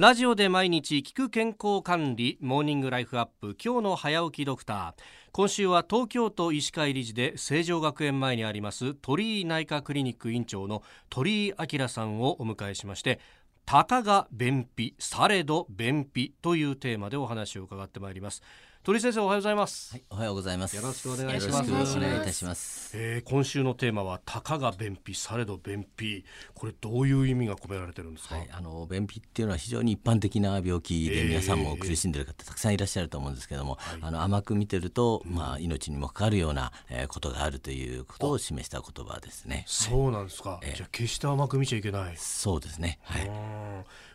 [0.00, 5.02] ラジオで毎日聞く健康管理モーニングライフアップ今日の早起きドクター。
[5.30, 13.20] 今週は東京都医師会理事で成城学園前にあります鳥居内科クリニック院長の鳥居明さんをお迎えしまして
[13.66, 18.42] たかが便秘されど便秘というテーマでお話を伺ってまいります。
[18.82, 20.74] 鳥先生おはようございます、はい、おはようございます。
[20.74, 21.70] よろしくお願いします。
[21.70, 26.24] よろしくお願いいたします、えー、今週のテーマはたかが便秘されど便秘。
[26.54, 39.64] これどういう意味が込められてるんですか、はい、あの便秘っていうのは非常に一般的な病気で皆さんも苦しんでる方たくさんいらっしゃると思うんですけども、えー、あの甘く見てると、まあ命にもかかるような、えー、ことがあるということを示した言葉ですね。
[39.66, 42.14] そうなんですか、えー、じゃあ決して甘く見ちゃいけない。
[42.16, 42.98] そうですね。
[43.02, 43.30] はい。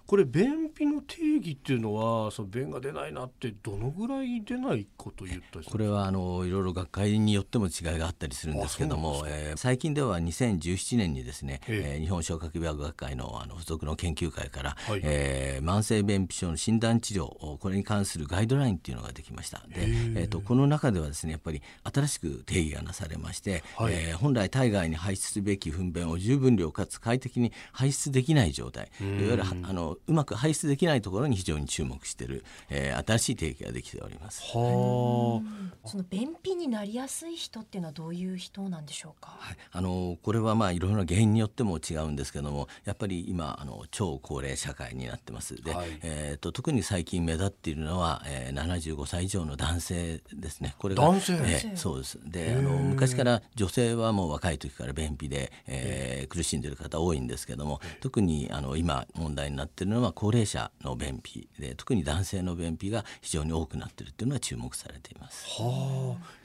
[0.07, 19.59] これ便秘の定義っていうのはその便が出ないなってどのぐらい出ないこと言ったこれはあのいろいろ学会によっても違いがあったりするんですけども、えー、最近では2017年にですね、えー、日本消化器病学会のあの付属の研究会から、はい、えー、慢性便秘症の診断治療これに関するガイドラインっていうのができました。
[19.69, 20.25] で、え。
[20.25, 28.91] ーと、この中ではですねやっぱり新しく定義がなされまして、はい、えー、本来体外に排出すべき糞便を十分量かつ快適に排出できない状態。
[28.99, 34.41] いわゆるあのうまく排出できないところに非常に注目している、えー、新しい提携ができております。
[34.41, 35.41] は
[35.85, 39.35] その便秘になりやすい人っていうのはどういう人なんでしょうか？
[39.39, 45.55] はい、あのこれはまあいろいろな原因によっても違うんですけども、やっぱり今あの超高齢社会になってます。
[45.61, 50.75] で、はい、えっ、ー、と特に最近目立っているのは、えー、75歳以上の男性ですね。
[50.77, 52.19] これが男性、えー、そうです。
[52.23, 65.45] で、あの昔から女性はもう若い時から便秘で、えー、苦しんでいる方多いんですけども、特にあの今問題になっているのは高齢者の便秘で特に男性の便秘が非常に多くなっているというのは注目されています。
[65.61, 65.74] はあ、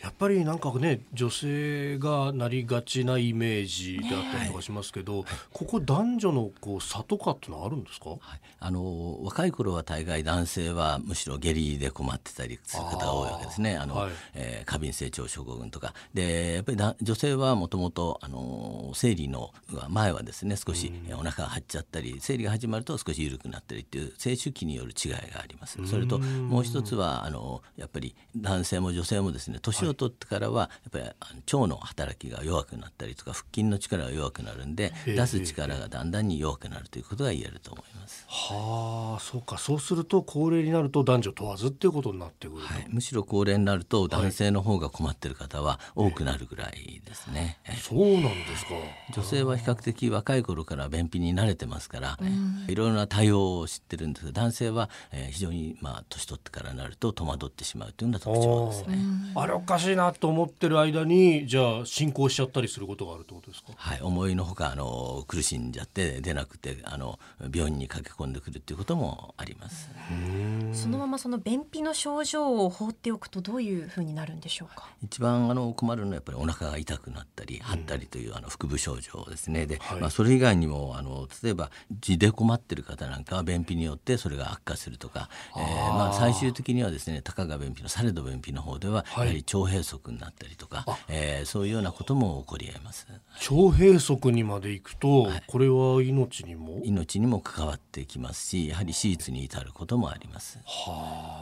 [0.03, 8.19] やっぱりなんかね女性がなりがちなイメージだったりとかしますけど、ねはい、ここ男女のこう差とかってのはあるんですか、はい、
[8.61, 13.77] あの若い頃は大概男性はむしろ下痢で困ってたりする方が多いわけですね。
[13.77, 15.92] あの、はい、えー、過敏性腸症候群とか。
[16.14, 18.20] でやっぱりだ女性はもともと
[18.95, 19.52] 生理の
[19.89, 25.79] 前はですね少しお腹が張っちゃったり生理が始まると少し緩くなったりっていう性周期による違いがあります。
[25.86, 38.25] それともう一つはあのやっぱり男性も女性もですね年を取ってからはやっぱり腸の働きが弱くなったりとか腹筋の力が弱くなるんで出す力がだんだんに弱くなるということが言えると思います。
[38.29, 39.59] はあそうか。
[39.59, 47.59] そうすると高齢になると男女問わずっていうことになってくる、はい、むしろ高齢になると男性の方が困っている方は多くなるぐらいですね。
[47.83, 48.70] そうなんですか。
[49.14, 52.19] 女性は比較的若い頃から便秘に慣れてますから、
[52.69, 58.98] いろいろな対応を知ってるんですが男性は、えー、非常にまあ年取ってからなると戸惑ってしまうというような特徴ですね。
[59.35, 63.73] あれおかしいなと思ってる間にじゃあ進行しちゃったりすることがあるってことですか？
[63.77, 67.19] はい思いのほかあの苦しんじゃって出なくてあの
[67.53, 69.89] 病院に駆け込んでくるっていうこともあります。
[70.73, 74.89] そのままその便秘の症状を放っておくとどういうふうになるんでしょうか？
[75.03, 79.67] 一番あの困るのはやっぱりお腹が痛くなったり張ったりというあの腹部症状ですね。
[79.67, 93.06] で、はい、まあそれ以外にもあの例えば痔で困ってる方なんかは便秘によってそれが悪化するとか、えー、まあ最終的にはですねたかが便秘のされど便秘の方ではやはり腸閉塞になったりとか、はい、えー、そういうようなことも起こりえます。
[93.11, 96.80] 腸閉塞にまで行くと、はい、これは命にも？
[96.84, 100.58] 命にも関わってきますしやはり手術に至ることもあります。
[100.64, 101.39] はあ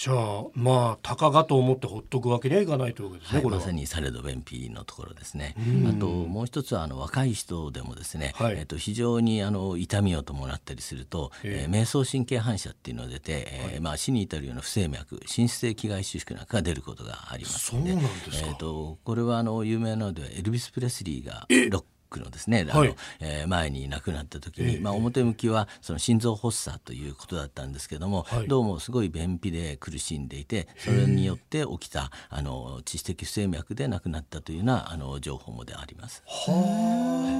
[0.00, 5.56] じゃあまあたかがと思ってほっとくわけにはいかないというわけですね、はい、まさにされど便秘のところですね。
[5.88, 36.22] あともう一つはあの若い人でもですね、はい、えっと非常にあの痛みを伴ったりすると、えー、迷走神経反射っていうのが出て、えー、はい、まあ死に至るような不整脈、心室性気外収縮なんかが出ることがありますので、そうなんですえっ、とこれはあの有名なのではエルビスプレスリーがロックのですね、あの、はい、えー、前に亡くなった時に、えー、まあ、表向きはその心臓発作ということだったんですけども、はい、どうもすごい便秘で苦しんでいてそれによって起きたあの窒息不整脈で亡くなったというようなあの情報もであります。
[36.26, 37.37] はあ、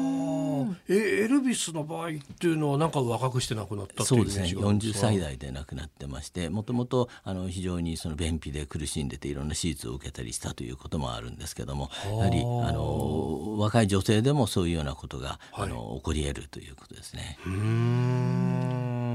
[0.89, 4.47] えエルビスの場合っていうのはなんか若くして亡くなったそうですね。
[4.47, 17.39] 40歳代で亡くなってましてもともとあの非常にその便秘で苦しんでていろんな手術を受けたりしたということもあるんですけどもやはりあの若い女性でもそういうようなことが、はい、あの起こり得るということですね。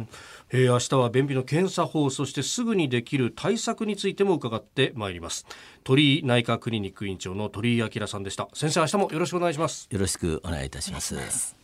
[0.04, 5.46] うんえー、明日は便秘の検査法そしてすぐにできる対策についても伺ってまいります。
[5.84, 8.48] 鳥居内科クリニック院長の鳥居明さんでした。
[8.54, 9.88] 先生明日もよろしくお願いします。
[9.90, 11.63] よろしくお願いいたします